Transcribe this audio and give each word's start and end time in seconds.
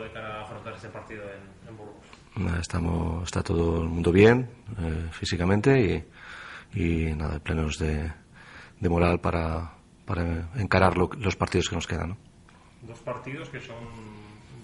equipo 0.00 0.04
de 0.04 0.10
cara 0.12 0.40
a 0.40 0.42
afrontar 0.42 0.74
este 0.74 0.88
partido 0.88 1.22
en, 1.24 1.68
en 1.68 1.76
Burgos? 1.76 2.60
Estamos, 2.60 3.24
está 3.24 3.42
todo 3.42 3.82
el 3.82 3.88
mundo 3.88 4.12
bien 4.12 4.48
eh, 4.78 5.08
físicamente 5.12 6.04
y, 6.74 6.80
y 6.80 7.14
nada, 7.14 7.38
plenos 7.40 7.78
de, 7.78 8.10
de 8.78 8.88
moral 8.88 9.20
para, 9.20 9.72
para 10.04 10.48
encarar 10.56 10.96
lo- 10.96 11.10
los 11.18 11.36
partidos 11.36 11.68
que 11.68 11.74
nos 11.76 11.86
quedan. 11.86 12.10
¿no? 12.10 12.16
Dos 12.82 12.98
partidos 13.00 13.48
que 13.50 13.60
son 13.60 13.76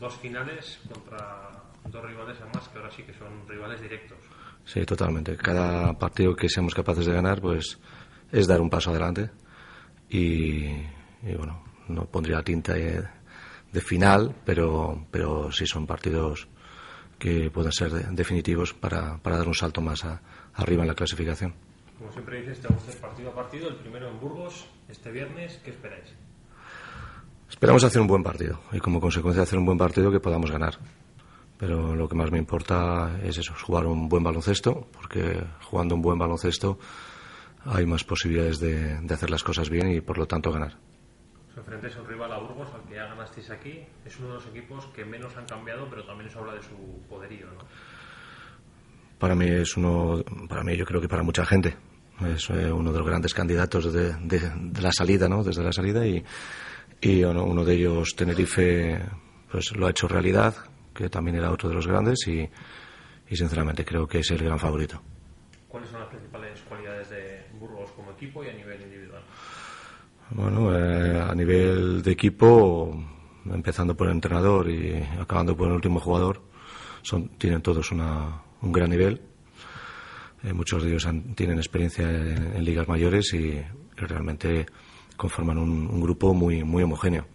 dos 0.00 0.14
finales 0.16 0.80
contra 0.92 1.50
dos 1.88 2.04
rivales 2.04 2.36
además 2.40 2.68
que 2.68 2.78
ahora 2.78 2.90
sí 2.90 3.02
que 3.02 3.14
son 3.14 3.28
rivales 3.48 3.80
directos. 3.80 4.18
Sí, 4.64 4.84
totalmente. 4.84 5.36
Cada 5.36 5.92
partido 5.98 6.34
que 6.36 6.48
seamos 6.48 6.74
capaces 6.74 7.06
de 7.06 7.12
ganar, 7.12 7.40
pues 7.40 7.78
es 8.30 8.46
dar 8.46 8.60
un 8.60 8.70
paso 8.70 8.90
adelante. 8.90 9.30
Y, 10.08 10.66
y, 10.66 11.34
bueno, 11.36 11.62
no 11.88 12.04
pondría 12.04 12.42
tinta 12.42 12.74
de, 12.74 13.02
de 13.72 13.80
final, 13.80 14.34
pero, 14.44 15.06
pero 15.10 15.50
sí 15.52 15.66
son 15.66 15.86
partidos 15.86 16.48
que 17.18 17.50
pueden 17.50 17.72
ser 17.72 17.90
de- 17.90 18.04
definitivos 18.14 18.74
para, 18.74 19.18
para 19.18 19.38
dar 19.38 19.48
un 19.48 19.54
salto 19.54 19.80
más 19.80 20.04
a- 20.04 20.20
arriba 20.54 20.82
en 20.82 20.88
la 20.88 20.94
clasificación. 20.94 21.54
Como 21.98 22.12
siempre 22.12 22.40
dices, 22.40 22.60
te 22.60 22.68
gusta 22.68 22.92
partido 23.00 23.30
a 23.30 23.34
partido, 23.34 23.68
el 23.68 23.76
primero 23.76 24.08
en 24.08 24.18
Burgos, 24.20 24.66
este 24.88 25.10
viernes, 25.10 25.60
¿qué 25.64 25.70
esperáis? 25.70 26.12
Esperamos 27.48 27.84
hacer 27.84 28.00
un 28.00 28.08
buen 28.08 28.22
partido 28.22 28.60
y 28.72 28.78
como 28.80 29.00
consecuencia 29.00 29.42
hacer 29.42 29.58
un 29.58 29.66
buen 29.66 29.78
partido 29.78 30.10
que 30.10 30.20
podamos 30.20 30.50
ganar. 30.50 30.78
Pero 31.58 31.94
lo 31.94 32.08
que 32.08 32.16
más 32.16 32.30
me 32.32 32.38
importa 32.38 33.20
es 33.22 33.38
eso, 33.38 33.52
es 33.54 33.62
jugar 33.62 33.86
un 33.86 34.08
buen 34.08 34.24
baloncesto, 34.24 34.88
porque 34.92 35.44
jugando 35.64 35.94
un 35.94 36.02
buen 36.02 36.18
baloncesto 36.18 36.78
hay 37.66 37.86
más 37.86 38.02
posibilidades 38.02 38.58
de, 38.58 38.98
de 39.00 39.14
hacer 39.14 39.30
las 39.30 39.44
cosas 39.44 39.70
bien 39.70 39.92
y 39.92 40.00
por 40.00 40.18
lo 40.18 40.26
tanto 40.26 40.50
ganar. 40.50 40.76
Os 41.52 41.58
enfrentáis 41.58 41.94
a 41.96 42.00
un 42.00 42.08
rival 42.08 42.32
a 42.32 42.38
Burgos, 42.38 42.68
al 42.74 42.82
que 42.88 42.94
ya 42.94 43.04
ganasteis 43.06 43.50
aquí. 43.50 43.84
Es 44.06 44.18
uno 44.18 44.28
de 44.28 44.34
los 44.34 44.46
equipos 44.46 44.86
que 44.94 45.04
menos 45.04 45.36
han 45.36 45.44
cambiado, 45.46 45.86
pero 45.90 46.04
también 46.04 46.28
os 46.30 46.36
habla 46.36 46.54
de 46.54 46.62
su 46.62 46.76
poderío, 47.08 47.46
¿no? 47.52 47.60
Para 49.18 49.34
mí 49.34 49.46
es 49.46 49.76
uno, 49.76 50.22
para 50.48 50.64
mí 50.64 50.76
yo 50.76 50.84
creo 50.84 51.00
que 51.00 51.08
para 51.08 51.22
mucha 51.22 51.44
gente 51.44 51.76
es 52.26 52.48
eh, 52.50 52.72
uno 52.72 52.92
de 52.92 52.98
los 52.98 53.06
grandes 53.06 53.34
candidatos 53.34 53.92
de, 53.92 54.14
de- 54.14 54.50
de 54.56 54.82
la 54.82 54.90
salida, 54.92 55.28
¿no? 55.28 55.44
Desde 55.44 55.62
la 55.62 55.72
salida 55.72 56.04
y, 56.06 56.24
y 57.00 57.22
uno, 57.22 57.44
uno 57.44 57.64
de 57.64 57.74
ellos 57.74 58.14
Tenerife 58.16 58.98
pues 59.50 59.70
lo 59.76 59.86
ha 59.86 59.90
hecho 59.90 60.08
realidad, 60.08 60.54
que 60.94 61.08
también 61.10 61.36
era 61.36 61.50
otro 61.52 61.68
de 61.68 61.74
los 61.74 61.86
grandes 61.86 62.26
y, 62.26 62.48
y 63.28 63.36
sinceramente 63.36 63.84
creo 63.84 64.06
que 64.08 64.20
es 64.20 64.30
el 64.30 64.42
gran 64.42 64.58
favorito. 64.58 65.00
¿Cuáles 65.68 65.90
son 65.90 66.00
las 66.00 66.08
principales 66.08 66.60
cualidades 66.62 67.10
de 67.10 67.46
Burgos 67.60 67.90
como 67.92 68.10
equipo 68.12 68.42
y 68.42 68.48
a 68.48 68.52
nivel 68.54 68.80
individual? 68.82 69.22
Bueno, 70.34 70.74
eh, 70.76 71.20
a 71.20 71.34
nivel 71.34 72.02
de 72.02 72.12
equipo, 72.12 72.96
empezando 73.52 73.94
por 73.96 74.06
el 74.06 74.14
entrenador 74.14 74.70
y 74.70 74.94
acabando 75.20 75.56
por 75.56 75.68
el 75.68 75.74
último 75.74 76.00
jugador, 76.00 76.40
son, 77.02 77.28
tienen 77.38 77.60
todos 77.60 77.90
una- 77.92 78.40
un 78.62 78.72
gran 78.72 78.90
nivel. 78.90 79.20
Eh, 80.44 80.52
muchos 80.52 80.82
de 80.82 80.90
ellos 80.90 81.06
han- 81.06 81.34
tienen 81.34 81.58
experiencia 81.58 82.08
en, 82.08 82.64
ligas 82.64 82.88
mayores 82.88 83.32
y, 83.34 83.60
realmente 83.94 84.66
conforman 85.16 85.58
un, 85.58 85.86
un 85.86 86.00
grupo 86.00 86.34
muy, 86.34 86.64
muy 86.64 86.82
homogéneo. 86.82 87.26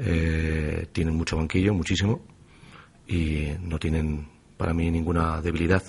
Eh, 0.00 0.88
tienen 0.90 1.14
mucho 1.14 1.36
banquillo, 1.36 1.72
muchísimo, 1.74 2.22
y 3.06 3.48
no 3.60 3.78
tienen 3.78 4.26
para 4.56 4.72
mí 4.74 4.90
ninguna 4.90 5.40
debilidad. 5.40 5.82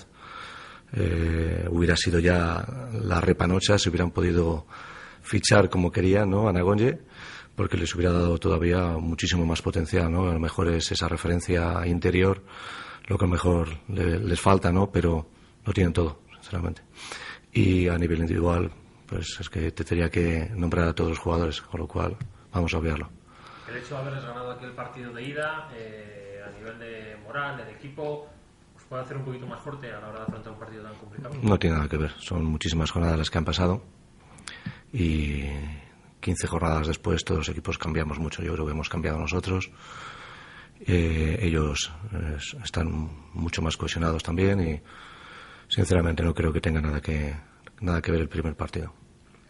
Eh, 0.92 1.66
hubiera 1.70 1.96
sido 1.96 2.20
ya 2.20 2.64
la 2.92 3.20
repanocha 3.20 3.76
si 3.78 3.88
hubieran 3.88 4.12
podido 4.12 4.66
fichar 5.24 5.68
como 5.68 5.90
querían 5.90 6.30
¿no? 6.30 6.48
a 6.48 6.52
Nagonye, 6.52 7.00
porque 7.56 7.76
les 7.76 7.92
hubiera 7.94 8.12
dado 8.12 8.38
todavía 8.38 8.96
muchísimo 8.98 9.44
más 9.44 9.60
potencial. 9.62 10.12
¿no? 10.12 10.28
A 10.28 10.32
lo 10.34 10.38
mejor 10.40 10.68
es 10.68 10.92
esa 10.92 11.08
referencia 11.08 11.84
interior 11.86 12.44
lo 13.06 13.18
que 13.18 13.24
a 13.24 13.28
lo 13.28 13.32
mejor 13.32 13.68
le- 13.88 14.18
les 14.20 14.40
falta, 14.40 14.70
¿no? 14.72 14.90
pero 14.90 15.28
no 15.66 15.72
tienen 15.72 15.92
todo, 15.92 16.20
sinceramente. 16.34 16.82
Y 17.52 17.88
a 17.88 17.98
nivel 17.98 18.20
individual, 18.20 18.70
pues 19.06 19.36
es 19.40 19.48
que 19.50 19.70
te 19.72 19.84
tendría 19.84 20.08
que 20.10 20.50
nombrar 20.54 20.88
a 20.88 20.92
todos 20.94 21.10
los 21.10 21.18
jugadores, 21.18 21.60
con 21.60 21.80
lo 21.80 21.86
cual 21.88 22.16
vamos 22.52 22.72
a 22.74 22.78
obviarlo. 22.78 23.10
El 23.68 23.76
hecho 23.76 23.94
de 23.94 24.00
haberles 24.00 24.24
ganado 24.24 24.50
aquel 24.52 24.72
partido 24.72 25.12
de 25.12 25.22
ida, 25.22 25.68
eh, 25.74 26.40
a 26.46 26.50
nivel 26.58 26.78
de 26.78 27.16
moral, 27.24 27.56
del 27.56 27.68
equipo, 27.76 28.26
¿os 28.76 28.82
puede 28.84 29.02
hacer 29.02 29.16
un 29.16 29.24
poquito 29.24 29.46
más 29.46 29.60
fuerte 29.60 29.90
a 29.92 30.00
la 30.00 30.08
hora 30.08 30.18
de 30.20 30.24
afrontar 30.24 30.52
un 30.52 30.58
partido 30.58 30.82
tan 30.82 30.94
complicado? 30.96 31.34
No 31.42 31.58
tiene 31.58 31.76
nada 31.76 31.88
que 31.88 31.96
ver. 31.96 32.10
Son 32.18 32.44
muchísimas 32.44 32.90
jornadas 32.90 33.18
las 33.18 33.30
que 33.30 33.38
han 33.38 33.44
pasado 33.44 33.82
y 34.92 35.44
15 36.20 36.46
jornadas 36.46 36.86
después 36.86 37.24
todos 37.24 37.40
los 37.40 37.48
equipos 37.48 37.78
cambiamos 37.78 38.18
mucho. 38.18 38.42
Yo 38.42 38.52
creo 38.54 38.66
que 38.66 38.72
hemos 38.72 38.88
cambiado 38.88 39.18
nosotros. 39.18 39.70
Eh, 40.80 41.38
ellos 41.40 41.92
eh, 42.12 42.36
están 42.62 43.10
mucho 43.32 43.62
más 43.62 43.76
cohesionados 43.76 44.22
también 44.22 44.60
y 44.60 44.80
sinceramente 45.68 46.22
no 46.22 46.34
creo 46.34 46.52
que 46.52 46.60
tenga 46.60 46.80
nada 46.80 47.00
que 47.00 47.34
nada 47.80 48.00
que 48.00 48.12
ver 48.12 48.22
el 48.22 48.28
primer 48.28 48.56
partido. 48.56 48.92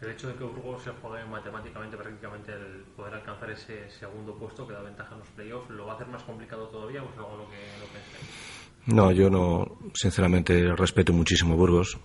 El 0.01 0.11
hecho 0.11 0.27
de 0.27 0.35
que 0.35 0.43
Burgos 0.43 0.83
se 0.83 0.91
juegue 0.91 1.25
matemáticamente 1.25 1.97
prácticamente 1.97 2.51
el 2.53 2.83
poder 2.95 3.15
alcanzar 3.15 3.49
ese 3.49 3.89
segundo 3.89 4.35
puesto 4.35 4.67
que 4.67 4.73
da 4.73 4.81
ventaja 4.81 5.13
en 5.13 5.19
los 5.19 5.29
playoffs, 5.29 5.69
¿lo 5.69 5.85
va 5.87 5.93
a 5.93 5.95
hacer 5.95 6.07
más 6.07 6.23
complicado 6.23 6.67
todavía 6.67 7.01
o 7.01 7.09
es 7.09 7.17
algo 7.17 7.37
lo 7.37 7.49
que 7.49 7.57
lo 7.79 7.87
pensáis? 7.87 8.65
No, 8.85 9.11
yo 9.11 9.29
no, 9.29 9.77
sinceramente 9.95 10.75
respeto 10.75 11.11
muchísimo 11.11 11.55
Burgos 11.55 11.97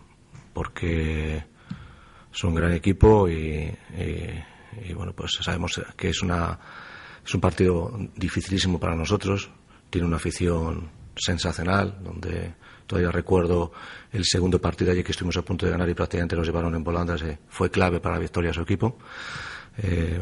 porque 0.54 1.44
son 2.32 2.50
un 2.50 2.56
gran 2.56 2.72
equipo 2.72 3.28
y, 3.28 3.34
y- 3.98 4.44
y, 4.88 4.92
bueno, 4.94 5.12
pues 5.12 5.32
sabemos 5.42 5.80
que 5.96 6.10
es 6.10 6.22
una 6.22 6.58
es 7.26 7.34
un 7.34 7.41
partido 7.41 7.92
dificilísimo 8.14 8.78
para 8.78 8.94
nosotros. 8.94 9.50
Tiene 9.91 10.06
una 10.06 10.16
afición 10.16 10.88
sensacional, 11.16 11.98
donde 12.02 12.54
todavía 12.86 13.10
recuerdo 13.10 13.72
el 14.12 14.24
segundo 14.24 14.60
partido 14.60 14.92
allí 14.92 15.02
que 15.02 15.10
estuvimos 15.12 15.36
a 15.36 15.42
punto 15.42 15.66
de 15.66 15.72
ganar 15.72 15.88
y 15.88 15.94
prácticamente 15.94 16.36
nos 16.36 16.46
llevaron 16.46 16.74
en 16.74 16.84
volandas. 16.84 17.20
eh, 17.22 17.38
fue 17.48 17.70
clave 17.70 18.00
para 18.00 18.14
la 18.14 18.20
victoria 18.20 18.50
de 18.50 18.54
su 18.54 18.62
equipo. 18.62 18.97
Eh, 19.78 20.20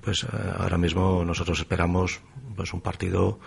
pues 0.00 0.24
eh, 0.24 0.26
ahora 0.58 0.78
mismo 0.78 1.24
nosotros 1.24 1.58
esperamos 1.58 2.20
pues 2.56 2.72
un 2.72 2.80
partido 2.80 3.40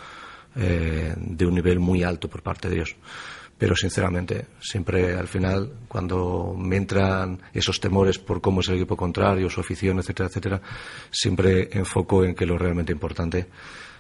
eh, 0.56 1.14
de 1.18 1.46
un 1.46 1.56
nivel 1.56 1.80
muy 1.80 2.04
alto 2.04 2.30
por 2.30 2.42
parte 2.44 2.70
de 2.70 2.76
ellos. 2.76 2.96
Pero 3.62 3.76
sinceramente, 3.76 4.48
siempre 4.60 5.14
al 5.16 5.28
final, 5.28 5.72
cuando 5.88 6.56
me 6.58 6.78
entran 6.78 7.40
esos 7.54 7.80
temores 7.80 8.18
por 8.18 8.42
cómo 8.42 8.62
es 8.62 8.70
el 8.70 8.78
equipo 8.78 8.98
contrario, 8.98 9.52
su 9.52 9.62
afición, 9.62 10.00
etcétera, 10.00 10.30
etcétera, 10.30 10.62
siempre 11.12 11.70
enfoco 11.72 12.26
en 12.26 12.34
que 12.34 12.48
lo 12.48 12.58
realmente 12.58 12.92
importante 12.92 13.50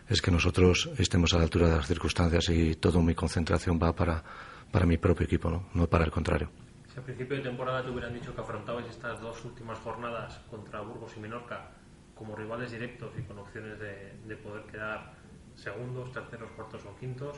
es 0.09 0.19
que 0.19 0.31
nosotros 0.31 0.89
estemos 0.97 1.31
a 1.35 1.37
la 1.37 1.43
altura 1.43 1.69
de 1.69 1.75
las 1.75 1.85
circunstancias 1.85 2.49
y 2.49 2.73
toda 2.77 2.99
mi 3.03 3.13
concentración 3.13 3.79
va 3.79 3.93
para, 3.93 4.23
para 4.71 4.87
mi 4.87 4.97
propio 4.97 5.27
equipo, 5.27 5.51
¿no? 5.51 5.69
no 5.75 5.85
para 5.85 6.05
el 6.05 6.11
contrario. 6.11 6.49
Si 6.91 6.99
a 6.99 7.03
principio 7.03 7.37
de 7.37 7.43
temporada 7.43 7.83
te 7.83 7.91
hubieran 7.91 8.15
dicho 8.15 8.33
que 8.33 8.41
afrontabais 8.41 8.87
estas 8.87 9.21
dos 9.21 9.45
últimas 9.45 9.77
jornadas 9.77 10.41
contra 10.49 10.81
Burgos 10.81 11.13
y 11.17 11.19
Menorca 11.19 11.69
como 12.15 12.35
rivales 12.35 12.71
directos 12.71 13.11
y 13.15 13.21
con 13.21 13.37
opciones 13.37 13.77
de, 13.77 14.17
de 14.25 14.35
poder 14.37 14.63
quedar 14.63 15.13
segundos, 15.53 16.11
terceros, 16.11 16.49
cuartos 16.53 16.83
o 16.83 16.97
quintos, 16.99 17.37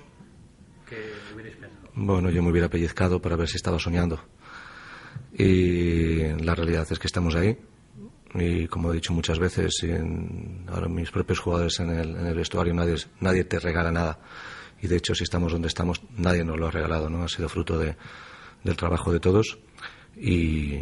¿qué 0.95 1.33
hubierais 1.33 1.55
pensado? 1.57 1.89
Bueno, 1.95 2.29
yo 2.29 2.41
me 2.41 2.49
hubiera 2.49 2.69
pellizcado 2.69 3.21
para 3.21 3.35
ver 3.35 3.47
si 3.47 3.57
estaba 3.57 3.79
soñando. 3.79 4.19
Y 5.33 6.23
la 6.43 6.55
realidad 6.55 6.87
es 6.89 6.99
que 6.99 7.07
estamos 7.07 7.35
ahí. 7.35 7.57
Y 8.35 8.67
como 8.67 8.91
he 8.91 8.95
dicho 8.95 9.13
muchas 9.13 9.37
veces, 9.37 9.83
en, 9.83 10.65
ahora 10.67 10.87
mis 10.87 11.11
propios 11.11 11.39
jugadores 11.39 11.79
en 11.79 11.91
el, 11.91 12.15
en 12.15 12.25
el 12.25 12.35
vestuario, 12.35 12.73
nadie, 12.73 12.95
nadie 13.19 13.43
te 13.43 13.59
regala 13.59 13.91
nada. 13.91 14.19
Y 14.81 14.87
de 14.87 14.97
hecho, 14.97 15.13
si 15.13 15.23
estamos 15.23 15.51
donde 15.51 15.67
estamos, 15.67 16.01
nadie 16.17 16.43
nos 16.43 16.59
lo 16.59 16.67
ha 16.67 16.71
regalado, 16.71 17.09
¿no? 17.09 17.23
Ha 17.23 17.29
sido 17.29 17.47
fruto 17.47 17.77
de, 17.77 17.95
del 18.63 18.75
trabajo 18.75 19.11
de 19.13 19.19
todos. 19.19 19.59
Y, 20.15 20.79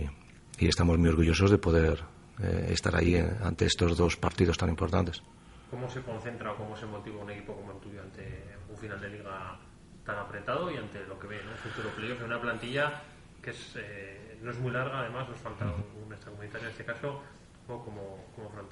y 0.57 0.67
estamos 0.67 0.97
muy 0.97 1.09
orgullosos 1.09 1.51
de 1.51 1.57
poder 1.57 2.03
eh, 2.41 2.67
estar 2.69 2.95
ahí 2.95 3.15
eh, 3.15 3.29
ante 3.43 3.65
estos 3.65 3.97
dos 3.97 4.15
partidos 4.17 4.57
tan 4.57 4.69
importantes. 4.69 5.21
¿Cómo 5.69 5.89
se 5.89 6.01
concentra 6.01 6.51
o 6.51 6.57
cómo 6.57 6.75
se 6.75 6.85
motiva 6.85 7.21
un 7.21 7.29
equipo 7.31 7.55
como 7.55 7.73
el 7.73 7.79
tuyo 7.79 8.01
ante 8.01 8.57
un 8.69 8.77
final 8.77 8.99
de 8.99 9.09
liga 9.09 9.59
tan 10.05 10.17
apretado 10.17 10.71
y 10.71 10.77
ante 10.77 11.05
lo 11.05 11.19
que 11.19 11.27
ve, 11.27 11.39
¿no? 11.43 11.51
futuro 11.57 11.89
playoff 11.95 12.23
una 12.23 12.41
plantilla 12.41 13.01
que 13.41 13.51
es, 13.51 13.75
eh, 13.75 14.37
no 14.41 14.51
es 14.51 14.59
muy 14.59 14.71
larga, 14.71 14.99
además 14.99 15.29
nos 15.29 15.39
falta 15.39 15.65
un 15.65 16.11
extracomunitario 16.11 16.67
en 16.67 16.71
este 16.71 16.85
caso, 16.85 17.21
mismo 17.67 17.83
como, 17.83 18.19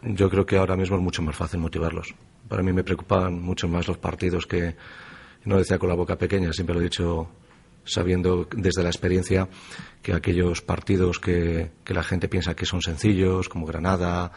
Yo 0.01 0.29
creo 0.29 0.45
que 0.45 0.57
ahora 0.57 0.75
mismo 0.75 0.97
es 0.97 1.01
mucho 1.01 1.21
más 1.21 1.35
fácil 1.35 1.59
motivarlos. 1.59 2.13
Para 2.47 2.63
mí 2.63 2.73
me 2.73 2.83
preocupan 2.83 3.41
mucho 3.41 3.67
más 3.67 3.87
los 3.87 3.97
partidos 3.97 4.45
que, 4.45 4.75
no 5.45 5.55
lo 5.55 5.59
decía 5.59 5.79
con 5.79 5.89
la 5.89 5.95
boca 5.95 6.17
pequeña, 6.17 6.51
siempre 6.53 6.75
lo 6.75 6.81
he 6.81 6.85
dicho 6.85 7.29
sabiendo 7.85 8.47
desde 8.51 8.83
la 8.83 8.89
experiencia 8.89 9.47
que 10.03 10.13
aquellos 10.13 10.61
partidos 10.61 11.17
que, 11.17 11.71
que, 11.83 11.93
la 11.93 12.03
gente 12.03 12.27
piensa 12.27 12.55
que 12.55 12.65
son 12.65 12.81
sencillos, 12.81 13.49
como 13.49 13.65
Granada, 13.65 14.31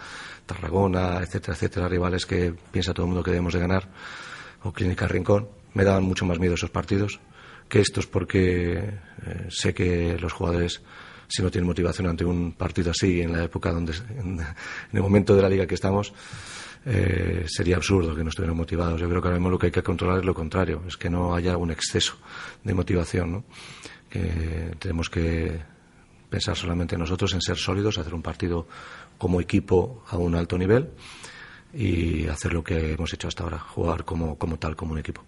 Tarragona, 0.47 1.19
etcétera, 1.19 1.55
etcétera, 1.55 1.89
rivales 1.89 2.25
que 2.25 2.55
piensa 2.71 2.95
todo 2.95 3.05
el 3.05 3.09
mundo 3.09 3.23
que 3.23 3.31
debemos 3.31 3.53
de 3.53 3.61
ganar, 3.61 3.89
o 4.63 4.73
Clínica 4.73 5.07
Rincón, 5.07 5.49
me 5.75 5.85
daban 5.85 6.05
mucho 6.05 6.25
más 6.25 6.39
miedo 6.39 6.55
esos 6.55 6.71
partidos 6.71 7.21
que 7.69 7.81
estos 7.81 8.07
porque 8.07 8.75
eh, 8.75 9.47
sé 9.49 9.73
que 9.73 10.19
los 10.19 10.33
jugadores 10.33 10.83
si 11.27 11.43
no 11.43 11.51
tienen 11.51 11.67
motivación 11.67 12.07
ante 12.07 12.23
un 12.23 12.53
partido 12.53 12.91
así 12.91 13.23
en 13.23 13.33
la 13.33 13.45
época 13.45 13.73
donde 13.73 13.95
en, 14.19 14.41
el 14.93 15.01
momento 15.01 15.35
de 15.35 15.41
la 15.41 15.49
liga 15.49 15.67
que 15.67 15.75
estamos 15.75 16.13
eh, 16.85 17.47
sería 17.47 17.77
absurdo 17.77 18.15
que 18.15 18.25
no 18.25 18.29
estuvieran 18.29 18.57
motivados. 18.57 19.01
Yo 19.01 19.09
creo 19.09 19.23
que 19.23 19.29
ahora 19.29 19.39
mismo 19.39 19.51
lo 19.51 19.59
que 19.59 19.67
hay 19.67 19.73
que 19.73 19.83
controlar 19.85 20.19
es 20.19 20.25
lo 20.25 20.35
contrario, 20.35 20.83
es 20.87 20.97
que 20.97 21.09
no 21.09 21.35
haya 21.35 21.57
un 21.57 21.71
exceso 21.71 22.17
de 22.63 22.75
motivación, 22.75 23.33
¿no? 23.33 23.45
tenemos 24.79 25.09
que 25.09 25.63
pensar 26.29 26.55
solamente 26.55 26.99
nosotros 26.99 27.33
en 27.33 27.41
ser 27.41 27.57
sólidos, 27.57 27.97
hacer 27.97 28.13
un 28.13 28.21
partido 28.21 28.67
como 29.17 29.41
equipo 29.41 30.05
a 30.09 30.19
un 30.19 30.35
alto 30.35 30.59
nivel 30.59 30.91
y 31.73 32.27
hacer 32.27 32.53
lo 32.53 32.63
que 32.63 32.93
hemos 32.93 33.11
hecho 33.15 33.29
hasta 33.29 33.45
ahora, 33.45 33.59
jugar 33.59 34.05
como 34.05 34.37
tal, 34.59 34.77
como 34.77 34.93
un 34.93 34.99
equipo. 34.99 35.25